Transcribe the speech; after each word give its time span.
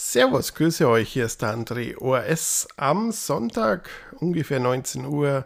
Servus, 0.00 0.54
grüße 0.54 0.88
euch, 0.88 1.12
hier 1.12 1.24
ist 1.24 1.42
der 1.42 1.52
André 1.52 1.98
ORS 1.98 2.68
am 2.76 3.10
Sonntag, 3.10 3.90
ungefähr 4.20 4.60
19 4.60 5.04
Uhr, 5.04 5.44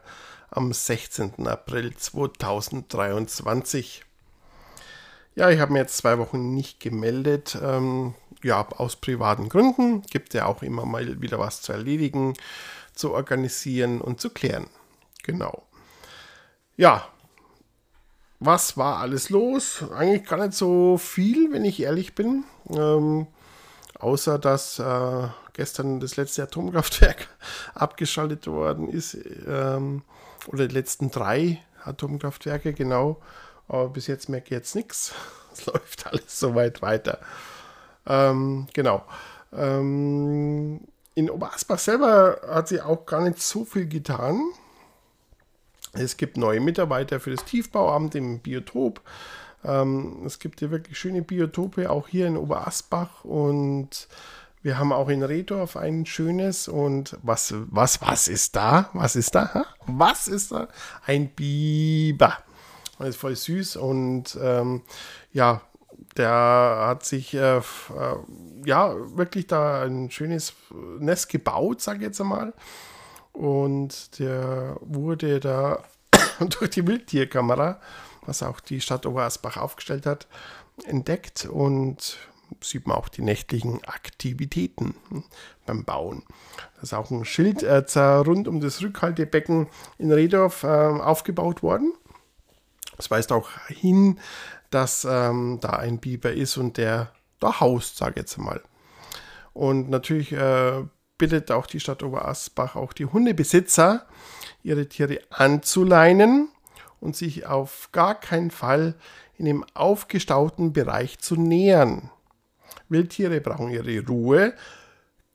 am 0.50 0.74
16. 0.74 1.46
April 1.46 1.96
2023. 1.96 4.04
Ja, 5.36 5.48
ich 5.48 5.58
habe 5.58 5.72
mir 5.72 5.78
jetzt 5.78 5.96
zwei 5.96 6.18
Wochen 6.18 6.52
nicht 6.52 6.80
gemeldet, 6.80 7.56
ähm, 7.62 8.12
ja, 8.42 8.68
aus 8.72 8.96
privaten 8.96 9.48
Gründen. 9.48 10.02
Gibt 10.02 10.34
ja 10.34 10.44
auch 10.44 10.62
immer 10.62 10.84
mal 10.84 11.22
wieder 11.22 11.38
was 11.38 11.62
zu 11.62 11.72
erledigen, 11.72 12.34
zu 12.94 13.14
organisieren 13.14 14.02
und 14.02 14.20
zu 14.20 14.28
klären. 14.28 14.66
Genau. 15.22 15.62
Ja, 16.76 17.08
was 18.38 18.76
war 18.76 18.98
alles 18.98 19.30
los? 19.30 19.82
Eigentlich 19.96 20.28
gar 20.28 20.44
nicht 20.44 20.52
so 20.52 20.98
viel, 20.98 21.50
wenn 21.52 21.64
ich 21.64 21.80
ehrlich 21.80 22.14
bin. 22.14 22.44
Ähm, 22.68 23.28
außer 24.02 24.38
dass 24.38 24.78
äh, 24.78 25.28
gestern 25.52 26.00
das 26.00 26.16
letzte 26.16 26.42
Atomkraftwerk 26.42 27.28
abgeschaltet 27.74 28.46
worden 28.46 28.88
ist, 28.88 29.16
ähm, 29.46 30.02
oder 30.48 30.66
die 30.66 30.74
letzten 30.74 31.10
drei 31.10 31.62
Atomkraftwerke, 31.84 32.72
genau. 32.72 33.20
Aber 33.68 33.88
bis 33.88 34.08
jetzt 34.08 34.28
merke 34.28 34.46
ich 34.46 34.52
jetzt 34.52 34.74
nichts. 34.74 35.12
Es 35.54 35.66
läuft 35.66 36.06
alles 36.06 36.40
soweit 36.40 36.80
weiter. 36.80 37.18
Ähm, 38.06 38.68
genau. 38.72 39.04
Ähm, 39.52 40.80
in 41.14 41.28
Obersbach 41.28 41.78
selber 41.78 42.40
hat 42.48 42.68
sie 42.68 42.80
auch 42.80 43.04
gar 43.04 43.20
nicht 43.20 43.42
so 43.42 43.66
viel 43.66 43.86
getan. 43.86 44.40
Es 45.92 46.16
gibt 46.16 46.38
neue 46.38 46.60
Mitarbeiter 46.60 47.20
für 47.20 47.32
das 47.32 47.44
Tiefbauamt 47.44 48.14
im 48.14 48.38
Biotop. 48.38 49.02
Ähm, 49.64 50.22
es 50.26 50.38
gibt 50.38 50.60
hier 50.60 50.70
wirklich 50.70 50.98
schöne 50.98 51.22
Biotope, 51.22 51.90
auch 51.90 52.08
hier 52.08 52.26
in 52.26 52.36
Oberasbach 52.36 53.24
und 53.24 54.08
wir 54.62 54.78
haben 54.78 54.92
auch 54.92 55.08
in 55.08 55.22
Redorf 55.22 55.76
ein 55.76 56.06
schönes 56.06 56.68
und 56.68 57.18
was, 57.22 57.52
was, 57.70 58.00
was 58.00 58.28
ist 58.28 58.54
da? 58.54 58.90
Was 58.92 59.16
ist 59.16 59.34
da? 59.34 59.66
Was 59.86 60.28
ist 60.28 60.52
da? 60.52 60.68
Ein 61.04 61.30
Biber. 61.30 62.38
Das 62.98 63.08
ist 63.08 63.16
voll 63.16 63.34
süß 63.34 63.76
und 63.76 64.38
ähm, 64.40 64.82
ja, 65.32 65.62
der 66.16 66.84
hat 66.86 67.04
sich 67.04 67.34
äh, 67.34 67.56
äh, 67.58 67.62
ja 68.64 68.94
wirklich 69.16 69.48
da 69.48 69.82
ein 69.82 70.10
schönes 70.10 70.54
Nest 70.98 71.28
gebaut, 71.28 71.80
sag 71.80 71.96
ich 71.96 72.02
jetzt 72.02 72.20
einmal. 72.20 72.52
Und 73.32 74.18
der 74.18 74.76
wurde 74.80 75.40
da 75.40 75.82
durch 76.60 76.70
die 76.70 76.86
Wildtierkamera 76.86 77.80
was 78.26 78.42
auch 78.42 78.60
die 78.60 78.80
Stadt 78.80 79.06
Oberasbach 79.06 79.56
aufgestellt 79.56 80.06
hat, 80.06 80.26
entdeckt 80.84 81.46
und 81.46 82.18
sieht 82.60 82.86
man 82.86 82.96
auch 82.96 83.08
die 83.08 83.22
nächtlichen 83.22 83.82
Aktivitäten 83.84 84.94
beim 85.66 85.84
Bauen. 85.84 86.22
Da 86.76 86.82
ist 86.82 86.94
auch 86.94 87.10
ein 87.10 87.24
Schild 87.24 87.62
äh, 87.62 87.82
rund 87.98 88.48
um 88.48 88.60
das 88.60 88.82
Rückhaltebecken 88.82 89.68
in 89.98 90.12
Redorf 90.12 90.62
äh, 90.62 90.66
aufgebaut 90.66 91.62
worden. 91.62 91.92
Das 92.96 93.10
weist 93.10 93.32
auch 93.32 93.48
hin, 93.68 94.18
dass 94.70 95.06
ähm, 95.08 95.58
da 95.60 95.70
ein 95.70 95.98
Biber 95.98 96.32
ist 96.32 96.56
und 96.56 96.76
der 96.76 97.12
da 97.40 97.60
haust, 97.60 97.96
sage 97.96 98.12
ich 98.12 98.16
jetzt 98.18 98.38
mal. 98.38 98.62
Und 99.52 99.90
natürlich 99.90 100.32
äh, 100.32 100.84
bittet 101.18 101.50
auch 101.50 101.66
die 101.66 101.80
Stadt 101.80 102.02
Oberasbach 102.02 102.76
auch 102.76 102.92
die 102.92 103.06
Hundebesitzer, 103.06 104.06
ihre 104.62 104.88
Tiere 104.88 105.20
anzuleinen 105.30 106.51
und 107.02 107.16
sich 107.16 107.46
auf 107.46 107.88
gar 107.92 108.14
keinen 108.14 108.50
Fall 108.50 108.94
in 109.36 109.44
dem 109.44 109.64
aufgestauten 109.74 110.72
Bereich 110.72 111.18
zu 111.18 111.36
nähern. 111.36 112.10
Wildtiere 112.88 113.40
brauchen 113.40 113.70
ihre 113.70 114.06
Ruhe, 114.06 114.54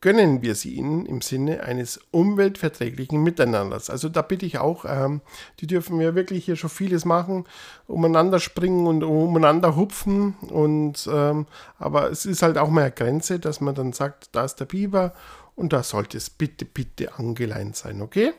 gönnen 0.00 0.42
wir 0.42 0.54
sie 0.54 0.74
ihnen 0.74 1.06
im 1.06 1.20
Sinne 1.20 1.64
eines 1.64 2.00
umweltverträglichen 2.10 3.22
Miteinanders. 3.22 3.90
Also 3.90 4.08
da 4.08 4.22
bitte 4.22 4.46
ich 4.46 4.58
auch, 4.58 4.84
ähm, 4.88 5.20
die 5.60 5.66
dürfen 5.66 6.00
ja 6.00 6.14
wirklich 6.14 6.44
hier 6.44 6.56
schon 6.56 6.70
vieles 6.70 7.04
machen, 7.04 7.44
umeinander 7.86 8.38
springen 8.38 8.86
und 8.86 9.02
umeinander 9.02 9.76
hupfen. 9.76 10.34
Und 10.50 11.08
ähm, 11.12 11.46
aber 11.78 12.10
es 12.10 12.26
ist 12.26 12.42
halt 12.42 12.58
auch 12.58 12.70
mal 12.70 12.82
eine 12.82 12.92
Grenze, 12.92 13.40
dass 13.40 13.60
man 13.60 13.74
dann 13.74 13.92
sagt, 13.92 14.34
da 14.34 14.44
ist 14.44 14.56
der 14.56 14.66
Biber 14.66 15.14
und 15.56 15.72
da 15.72 15.82
sollte 15.82 16.16
es 16.16 16.30
bitte, 16.30 16.64
bitte 16.64 17.18
angeleint 17.18 17.76
sein, 17.76 18.00
okay? 18.00 18.32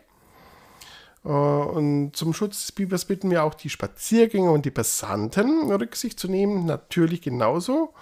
Äh, 1.23 1.29
und 1.29 2.15
zum 2.15 2.33
Schutz 2.33 2.61
des 2.61 2.71
Bibers 2.71 3.05
bitten 3.05 3.29
wir 3.29 3.43
auch 3.43 3.53
die 3.53 3.69
Spaziergänger 3.69 4.51
und 4.51 4.65
die 4.65 4.71
Passanten 4.71 5.71
Rücksicht 5.71 6.19
zu 6.19 6.27
nehmen, 6.27 6.65
natürlich 6.65 7.21
genauso. 7.21 7.93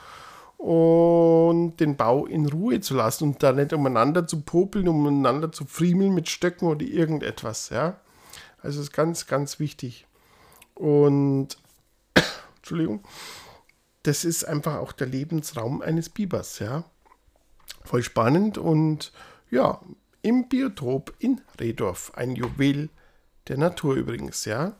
Und 0.57 1.77
den 1.77 1.97
Bau 1.97 2.25
in 2.25 2.47
Ruhe 2.47 2.79
zu 2.79 2.95
lassen 2.95 3.25
und 3.25 3.43
da 3.43 3.51
nicht 3.51 3.73
umeinander 3.73 4.25
zu 4.25 4.41
popeln, 4.41 4.87
umeinander 4.87 5.51
zu 5.51 5.65
friemeln 5.65 6.15
mit 6.15 6.29
Stöcken 6.29 6.67
oder 6.67 6.83
irgendetwas. 6.83 7.69
Ja? 7.69 7.99
Also 8.61 8.81
ist 8.81 8.91
ganz, 8.91 9.27
ganz 9.27 9.59
wichtig. 9.59 10.07
Und, 10.73 11.57
Entschuldigung, 12.57 13.03
das 14.01 14.25
ist 14.25 14.45
einfach 14.45 14.77
auch 14.77 14.93
der 14.93 15.07
Lebensraum 15.07 15.83
eines 15.83 16.09
Bibers. 16.09 16.57
Ja? 16.57 16.85
Voll 17.83 18.01
spannend 18.01 18.57
und 18.57 19.11
ja, 19.51 19.79
im 20.23 20.49
Biotop 20.49 21.13
in 21.19 21.41
Redorf, 21.59 22.11
ein 22.15 22.35
Juwel 22.35 22.89
der 23.47 23.57
Natur 23.57 23.95
übrigens, 23.95 24.45
ja. 24.45 24.73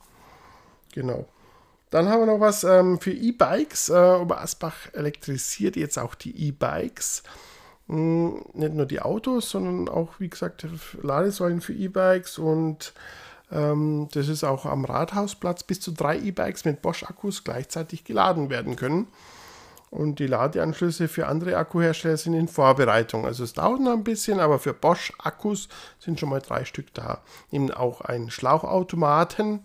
Genau. 0.94 1.26
Dann 1.90 2.10
haben 2.10 2.22
wir 2.22 2.26
noch 2.26 2.40
was 2.40 2.64
ähm, 2.64 3.00
für 3.00 3.12
E-Bikes. 3.14 3.90
Äh, 3.90 4.18
Oberasbach 4.22 4.94
elektrisiert 4.94 5.76
jetzt 5.76 5.98
auch 5.98 6.16
die 6.16 6.48
E-Bikes. 6.48 7.24
Hm, 7.88 8.44
nicht 8.54 8.74
nur 8.74 8.86
die 8.86 9.02
Autos, 9.02 9.50
sondern 9.50 9.88
auch, 9.88 10.20
wie 10.20 10.30
gesagt, 10.30 10.68
Ladesäulen 11.02 11.62
für 11.62 11.74
E-Bikes 11.74 12.38
und 12.38 12.94
ähm, 13.50 14.10
das 14.12 14.28
ist 14.28 14.44
auch 14.44 14.66
am 14.66 14.84
Rathausplatz 14.84 15.64
bis 15.64 15.80
zu 15.80 15.92
drei 15.92 16.18
E-Bikes 16.18 16.66
mit 16.66 16.82
Bosch-Akkus 16.82 17.46
gleichzeitig 17.46 18.04
geladen 18.04 18.50
werden 18.50 18.76
können. 18.76 19.08
Und 19.90 20.20
die 20.20 20.28
Ladeanschlüsse 20.28 21.08
für 21.08 21.28
andere 21.28 21.56
Akkuhersteller 21.56 22.18
sind 22.18 22.34
in 22.34 22.48
Vorbereitung. 22.48 23.26
Also 23.26 23.44
es 23.44 23.54
dauert 23.54 23.80
noch 23.80 23.94
ein 23.94 24.04
bisschen, 24.04 24.40
aber 24.40 24.60
für 24.60 24.74
Bosch 24.74 25.14
Akkus 25.18 25.70
sind 26.00 26.20
schon 26.20 26.30
mal 26.30 26.42
drei 26.42 26.66
Stück 26.66 26.94
da. 26.94 27.22
Eben 27.52 27.72
auch 27.72 28.02
ein 28.02 28.30
Schlauchautomaten 28.30 29.62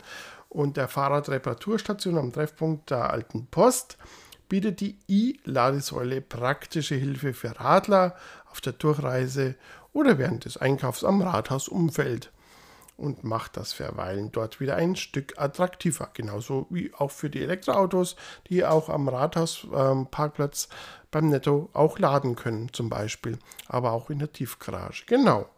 und 0.49 0.77
der 0.77 0.87
Fahrradreparaturstation 0.87 2.19
am 2.19 2.33
Treffpunkt 2.33 2.91
der 2.91 3.11
Alten 3.11 3.47
Post 3.51 3.99
bietet 4.49 4.81
die 4.81 4.99
i-Ladesäule 5.09 6.21
praktische 6.21 6.95
Hilfe 6.95 7.33
für 7.33 7.59
Radler 7.59 8.15
auf 8.51 8.61
der 8.61 8.75
Durchreise 8.75 9.57
oder 9.93 10.19
während 10.19 10.45
des 10.45 10.57
Einkaufs 10.57 11.05
am 11.05 11.23
Rathausumfeld 11.23 12.31
und 12.97 13.25
macht 13.25 13.57
das 13.57 13.73
Verweilen 13.73 14.31
dort 14.33 14.61
wieder 14.61 14.77
ein 14.77 14.97
Stück 14.97 15.35
attraktiver. 15.39 16.11
Genauso 16.15 16.67
wie 16.71 16.93
auch 16.95 17.11
für 17.11 17.31
die 17.31 17.43
Elektroautos, 17.43 18.17
die 18.49 18.65
auch 18.65 18.89
am 18.89 19.09
Rathausparkplatz 19.09 20.69
ähm, 20.71 20.77
beim 21.11 21.29
Netto 21.29 21.69
auch 21.73 21.99
laden 21.99 22.37
können, 22.37 22.73
zum 22.73 22.89
Beispiel, 22.89 23.39
aber 23.67 23.93
auch 23.93 24.11
in 24.11 24.19
der 24.19 24.33
Tiefgarage. 24.33 25.05
Genau. 25.07 25.49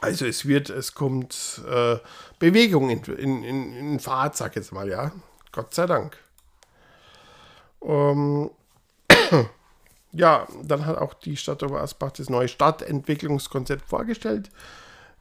Also 0.00 0.26
es 0.26 0.46
wird, 0.46 0.70
es 0.70 0.94
kommt 0.94 1.62
äh, 1.68 1.96
Bewegung 2.38 2.90
in, 2.90 3.02
in, 3.04 3.42
in, 3.42 3.72
in 3.74 4.00
Fahrt, 4.00 4.36
sag 4.36 4.56
jetzt 4.56 4.72
mal, 4.72 4.88
ja. 4.88 5.12
Gott 5.50 5.74
sei 5.74 5.86
Dank. 5.86 6.18
Ähm, 7.82 8.50
ja, 10.12 10.46
dann 10.62 10.86
hat 10.86 10.98
auch 10.98 11.14
die 11.14 11.36
Stadt 11.36 11.62
Oberasbach 11.62 12.12
das 12.12 12.30
neue 12.30 12.48
Stadtentwicklungskonzept 12.48 13.88
vorgestellt 13.88 14.50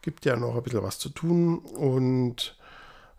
gibt 0.07 0.23
ja 0.23 0.38
noch 0.38 0.56
ein 0.56 0.63
bisschen 0.63 0.84
was 0.84 1.00
zu 1.00 1.09
tun 1.09 1.59
und 1.59 2.57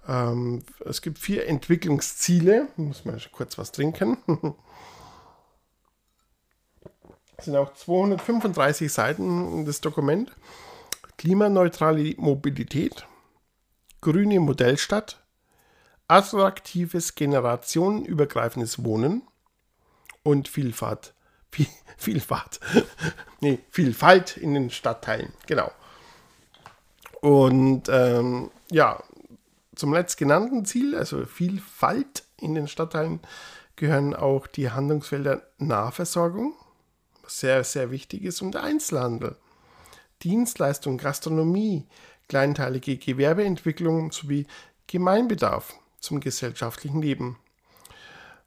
ähm, 0.09 0.63
es 0.87 1.03
gibt 1.03 1.19
vier 1.19 1.47
Entwicklungsziele. 1.47 2.69
Muss 2.77 3.05
man 3.05 3.21
kurz 3.31 3.59
was 3.59 3.73
trinken. 3.73 4.17
Es 7.37 7.45
sind 7.45 7.55
auch 7.55 7.73
235 7.73 8.93
Seiten 8.93 9.65
das 9.65 9.81
Dokument. 9.81 10.33
Klimaneutrale 11.19 12.15
Mobilität, 12.17 13.07
grüne 14.01 14.41
Modellstadt, 14.41 15.23
attraktives 16.09 17.15
generationenübergreifendes 17.15 18.83
Wohnen 18.83 19.23
und 20.25 20.49
Vielfalt. 20.49 21.15
Vielfalt. 21.97 22.59
nee, 23.41 23.61
Vielfalt 23.71 24.37
in 24.37 24.55
den 24.55 24.71
Stadtteilen. 24.71 25.33
Genau. 25.47 25.71
Und 27.21 27.89
ähm, 27.89 28.51
ja, 28.71 29.03
zum 29.75 29.93
letztgenannten 29.93 30.65
Ziel, 30.65 30.95
also 30.95 31.25
Vielfalt 31.25 32.25
in 32.41 32.55
den 32.55 32.69
Stadtteilen, 32.69 33.21
gehören 33.77 34.15
auch 34.15 34.47
die 34.47 34.71
Handlungsfelder 34.71 35.43
Nahversorgung, 35.59 36.55
was 37.23 37.41
sehr, 37.41 37.63
sehr 37.65 37.91
wichtig 37.91 38.25
ist, 38.25 38.43
und 38.43 38.57
Einzelhandel, 38.57 39.37
Dienstleistung, 40.23 40.99
Gastronomie, 40.99 41.87
kleinteilige 42.29 42.97
Gewerbeentwicklung 42.97 44.11
sowie 44.11 44.47
Gemeinbedarf 44.87 45.75
zum 46.01 46.21
gesellschaftlichen 46.21 47.01
Leben. 47.01 47.39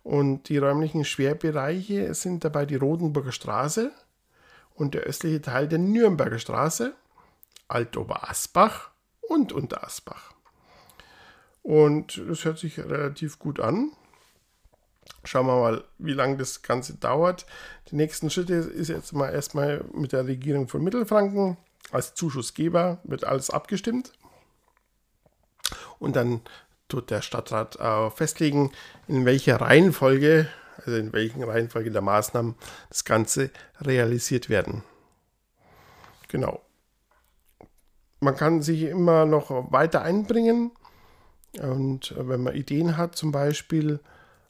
Und 0.03 0.49
die 0.49 0.57
räumlichen 0.57 1.05
Schwerbereiche 1.05 2.13
sind 2.13 2.43
dabei 2.43 2.65
die 2.65 2.75
Rodenburger 2.75 3.31
Straße, 3.31 3.91
und 4.73 4.95
der 4.95 5.01
östliche 5.01 5.41
Teil 5.41 5.67
der 5.67 5.79
Nürnberger 5.79 6.39
Straße, 6.39 6.95
Altoberasbach 7.71 8.91
und 9.21 9.53
Unterasbach. 9.53 10.33
Und 11.63 12.21
das 12.27 12.45
hört 12.45 12.59
sich 12.59 12.79
relativ 12.79 13.39
gut 13.39 13.59
an. 13.59 13.91
Schauen 15.23 15.45
wir 15.45 15.59
mal, 15.59 15.83
wie 15.99 16.13
lange 16.13 16.37
das 16.37 16.63
Ganze 16.63 16.95
dauert. 16.95 17.45
Die 17.89 17.95
nächsten 17.95 18.29
Schritte 18.29 18.55
ist 18.55 18.87
jetzt 18.87 19.13
mal 19.13 19.29
erstmal 19.29 19.85
mit 19.93 20.13
der 20.13 20.25
Regierung 20.25 20.67
von 20.67 20.83
Mittelfranken 20.83 21.57
als 21.91 22.13
Zuschussgeber 22.13 22.99
wird 23.03 23.25
alles 23.25 23.49
abgestimmt. 23.49 24.13
Und 25.99 26.15
dann 26.15 26.41
tut 26.87 27.09
der 27.09 27.21
Stadtrat 27.21 27.77
äh, 27.77 28.09
festlegen, 28.11 28.71
in 29.07 29.25
welcher 29.25 29.61
Reihenfolge, 29.61 30.47
also 30.77 30.97
in 30.97 31.13
welchen 31.13 31.43
Reihenfolge 31.43 31.91
der 31.91 32.01
Maßnahmen 32.01 32.55
das 32.89 33.05
Ganze 33.05 33.51
realisiert 33.79 34.49
werden. 34.49 34.83
Genau. 36.27 36.61
Man 38.23 38.35
kann 38.35 38.61
sich 38.61 38.83
immer 38.83 39.25
noch 39.25 39.71
weiter 39.71 40.03
einbringen 40.03 40.71
und 41.59 42.11
äh, 42.11 42.29
wenn 42.29 42.43
man 42.43 42.55
Ideen 42.55 42.95
hat, 42.95 43.15
zum 43.15 43.31
Beispiel 43.31 43.99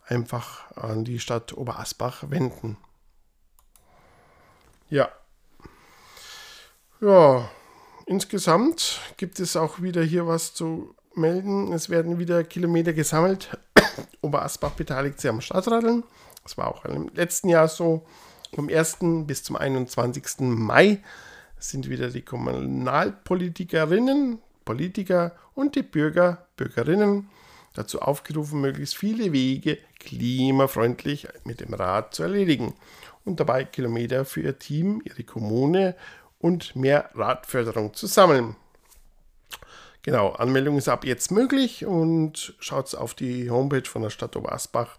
einfach 0.05 0.69
an 0.75 1.05
die 1.05 1.19
Stadt 1.19 1.53
Oberasbach 1.55 2.29
wenden. 2.29 2.75
Ja. 4.89 5.09
Ja, 6.99 7.49
insgesamt 8.05 8.99
gibt 9.15 9.39
es 9.39 9.55
auch 9.55 9.81
wieder 9.81 10.03
hier 10.03 10.27
was 10.27 10.53
zu 10.53 10.93
melden. 11.15 11.71
Es 11.71 11.89
werden 11.89 12.19
wieder 12.19 12.43
Kilometer 12.43 12.91
gesammelt. 12.91 13.57
Oberasbach 14.21 14.71
beteiligt 14.71 15.21
sich 15.21 15.29
am 15.29 15.39
Stadtradeln. 15.39 16.03
Das 16.43 16.57
war 16.57 16.67
auch 16.67 16.83
im 16.83 17.07
letzten 17.13 17.47
Jahr 17.47 17.69
so. 17.69 18.05
Vom 18.53 18.67
1. 18.67 18.97
bis 19.25 19.43
zum 19.43 19.55
21. 19.55 20.41
Mai 20.41 21.01
sind 21.61 21.89
wieder 21.89 22.09
die 22.09 22.23
Kommunalpolitikerinnen, 22.23 24.39
Politiker 24.65 25.35
und 25.53 25.75
die 25.75 25.83
Bürger, 25.83 26.47
Bürgerinnen 26.57 27.29
dazu 27.73 28.01
aufgerufen, 28.01 28.59
möglichst 28.61 28.97
viele 28.97 29.31
Wege 29.31 29.77
klimafreundlich 29.99 31.27
mit 31.43 31.59
dem 31.61 31.73
Rad 31.73 32.13
zu 32.15 32.23
erledigen 32.23 32.73
und 33.23 33.39
dabei 33.39 33.63
Kilometer 33.63 34.25
für 34.25 34.41
ihr 34.41 34.59
Team, 34.59 35.01
ihre 35.05 35.23
Kommune 35.23 35.95
und 36.39 36.75
mehr 36.75 37.09
Radförderung 37.13 37.93
zu 37.93 38.07
sammeln. 38.07 38.57
Genau, 40.03 40.31
Anmeldung 40.31 40.77
ist 40.77 40.89
ab 40.89 41.05
jetzt 41.05 41.31
möglich 41.31 41.85
und 41.85 42.55
schaut 42.59 42.95
auf 42.95 43.13
die 43.13 43.51
Homepage 43.51 43.87
von 43.87 44.01
der 44.01 44.09
Stadt 44.09 44.35
Obersbach. 44.35 44.97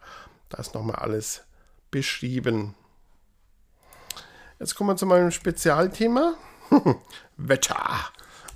Da 0.48 0.58
ist 0.58 0.74
nochmal 0.74 0.96
alles 0.96 1.42
beschrieben. 1.90 2.76
Jetzt 4.60 4.76
kommen 4.76 4.90
wir 4.90 4.96
zu 4.96 5.06
meinem 5.06 5.32
Spezialthema. 5.32 6.36
Wetter. 7.36 8.00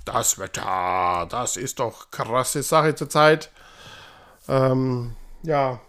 Das 0.05 0.39
Wetter, 0.39 1.27
das 1.29 1.57
ist 1.57 1.79
doch 1.79 2.11
krasse 2.11 2.63
Sache 2.63 2.95
zurzeit. 2.95 3.51
Ähm, 4.47 5.15
ja, 5.43 5.81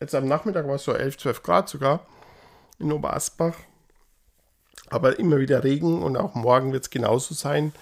jetzt 0.00 0.14
am 0.14 0.26
Nachmittag 0.26 0.66
war 0.66 0.74
es 0.74 0.84
so 0.84 0.92
11, 0.92 1.18
12 1.18 1.42
Grad 1.42 1.68
sogar 1.68 2.00
in 2.78 2.92
Oberasbach. 2.92 3.54
Aber 4.90 5.18
immer 5.18 5.38
wieder 5.38 5.64
Regen 5.64 6.02
und 6.02 6.16
auch 6.16 6.34
morgen 6.34 6.72
wird 6.72 6.84
es 6.84 6.90
genauso 6.90 7.34
sein. 7.34 7.72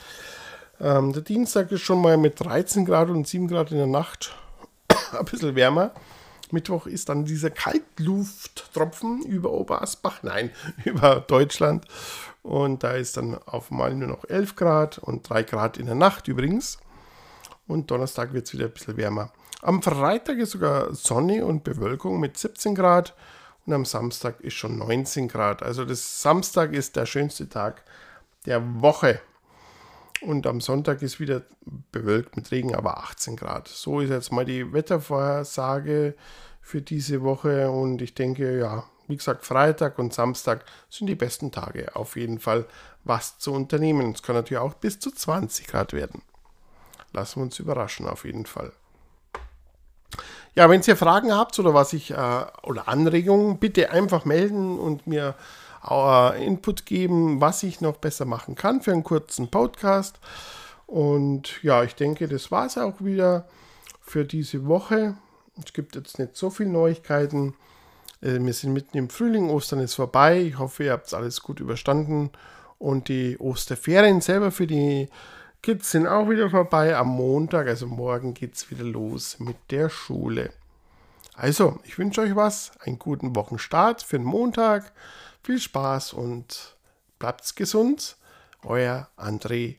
Ähm, 0.81 1.13
der 1.13 1.23
Dienstag 1.23 1.73
ist 1.73 1.83
schon 1.83 2.01
mal 2.01 2.17
mit 2.17 2.41
13 2.41 2.85
Grad 2.85 3.09
und 3.09 3.27
7 3.27 3.49
Grad 3.49 3.71
in 3.71 3.79
der 3.79 3.87
Nacht 3.87 4.37
ein 5.19 5.25
bisschen 5.25 5.55
wärmer. 5.55 5.93
Mittwoch 6.53 6.87
ist 6.87 7.09
dann 7.09 7.25
dieser 7.25 7.51
Kaltlufttropfen 7.51 9.23
über 9.23 9.51
Oberasbach, 9.51 10.23
nein, 10.23 10.51
über 10.85 11.21
Deutschland. 11.21 11.87
Und 12.43 12.83
da 12.83 12.93
ist 12.93 13.17
dann 13.17 13.39
auf 13.47 13.71
einmal 13.71 13.95
nur 13.95 14.09
noch 14.09 14.25
11 14.25 14.57
Grad 14.57 14.99
und 14.99 15.29
3 15.29 15.43
Grad 15.45 15.79
in 15.79 15.87
der 15.87 15.95
Nacht 15.95 16.29
übrigens. 16.29 16.79
Und 17.67 17.91
Donnerstag 17.91 18.33
wird 18.33 18.47
es 18.47 18.53
wieder 18.53 18.67
ein 18.67 18.73
bisschen 18.73 18.97
wärmer. 18.97 19.33
Am 19.63 19.81
Freitag 19.81 20.39
ist 20.39 20.51
sogar 20.51 20.93
Sonne 20.93 21.47
und 21.47 21.63
Bewölkung 21.63 22.19
mit 22.19 22.37
17 22.37 22.75
Grad. 22.75 23.15
Und 23.65 23.73
am 23.73 23.85
Samstag 23.85 24.41
ist 24.41 24.55
schon 24.55 24.77
19 24.79 25.29
Grad. 25.29 25.63
Also 25.63 25.85
das 25.85 26.21
Samstag 26.21 26.73
ist 26.73 26.97
der 26.97 27.07
schönste 27.07 27.49
Tag 27.49 27.85
der 28.45 28.81
Woche. 28.81 29.21
Und 30.25 30.47
am 30.47 30.61
Sonntag 30.61 31.03
ist 31.03 31.21
wieder 31.21 31.43
bewölkt 31.91 32.37
mit 32.37 32.51
Regen, 32.51 32.75
aber 32.75 32.99
18 32.99 33.37
Grad. 33.37 33.69
So 33.69 34.01
ist 34.01 34.11
jetzt 34.11 34.33
mal 34.33 34.45
die 34.45 34.73
Wettervorhersage 34.73 36.15
für 36.61 36.81
diese 36.81 37.23
Woche. 37.23 37.71
Und 37.71 38.03
ich 38.03 38.15
denke, 38.15 38.59
ja, 38.59 38.85
wie 39.09 39.17
gesagt, 39.17 39.45
Freitag 39.45 39.99
und 39.99 40.15
Samstag 40.15 40.65
sind 40.89 41.09
die 41.09 41.17
besten 41.17 41.51
Tage. 41.51 41.97
Auf 41.97 42.17
jeden 42.17 42.39
Fall 42.39 42.67
was 43.05 43.39
zu 43.39 43.53
unternehmen. 43.53 44.13
Es 44.13 44.23
kann 44.23 44.37
natürlich 44.37 44.63
auch 44.63 44.75
bis 44.75 45.01
zu 45.01 45.11
20 45.11 45.67
Grad 45.67 45.93
werden. 45.93 46.23
Lassen 47.13 47.41
wir 47.41 47.45
uns 47.45 47.59
überraschen, 47.59 48.07
auf 48.07 48.25
jeden 48.25 48.47
Fall. 48.47 48.73
Ja, 50.55 50.69
wenn 50.69 50.83
ihr 50.83 50.97
Fragen 50.97 51.35
habt 51.35 51.59
oder 51.59 51.75
was 51.75 51.93
ich 51.95 52.11
äh, 52.11 52.45
oder 52.63 52.87
Anregungen, 52.87 53.59
bitte 53.59 53.91
einfach 53.91 54.25
melden 54.25 54.79
und 54.79 55.07
mir 55.07 55.35
äh, 55.89 56.45
Input 56.45 56.87
geben, 56.87 57.41
was 57.41 57.63
ich 57.63 57.81
noch 57.81 57.97
besser 57.97 58.25
machen 58.25 58.55
kann 58.55 58.83
für 58.83 58.93
einen 58.93 59.05
kurzen 59.05 59.51
Podcast. 59.51 60.19
Und 60.87 61.63
ja, 61.63 61.83
ich 61.85 61.95
denke, 61.95 62.29
das 62.29 62.51
war 62.51 62.67
es 62.67 62.77
auch 62.79 63.01
wieder 63.01 63.47
für 64.01 64.25
diese 64.25 64.67
Woche. 64.67 65.17
Es 65.63 65.73
gibt 65.73 65.97
jetzt 65.97 66.19
nicht 66.19 66.37
so 66.37 66.51
viele 66.51 66.71
Neuigkeiten. 66.71 67.55
Äh, 68.21 68.39
wir 68.41 68.53
sind 68.53 68.73
mitten 68.73 68.99
im 68.99 69.11
Frühling, 69.11 69.51
Ostern 69.51 69.81
ist 69.81 69.95
vorbei. 69.95 70.41
Ich 70.41 70.59
hoffe, 70.59 70.85
ihr 70.85 70.93
habt 70.93 71.13
alles 71.15 71.43
gut 71.43 71.61
überstanden. 71.61 72.31
Und 72.79 73.09
die 73.09 73.39
Osterferien 73.39 74.21
selber 74.21 74.51
für 74.51 74.67
die 74.67 75.09
Kids 75.63 75.93
sind 75.93 76.09
auch 76.09 76.29
wieder 76.29 76.51
vorbei. 76.51 76.97
Am 76.97 77.09
Montag, 77.09 77.69
also 77.69 77.87
morgen, 77.87 78.35
geht 78.35 78.55
es 78.57 78.71
wieder 78.71 78.85
los 78.85 79.39
mit 79.39 79.57
der 79.71 79.89
Schule. 79.89 80.51
Also, 81.35 81.79
ich 81.85 81.99
wünsche 81.99 82.21
euch 82.21 82.37
was, 82.37 82.73
einen 82.81 82.99
guten 82.99 83.35
Wochenstart 83.37 84.03
für 84.03 84.19
den 84.19 84.27
Montag. 84.27 84.93
Viel 85.43 85.59
Spaß 85.59 86.13
und 86.13 86.77
bleibt 87.19 87.57
gesund. 87.57 88.17
Euer 88.63 89.09
André 89.17 89.79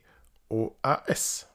OAS. 0.50 1.46